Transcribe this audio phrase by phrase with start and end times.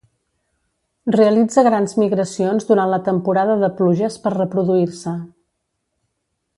[1.15, 5.15] Realitza grans migracions durant la temporada de pluges per reproduir-se.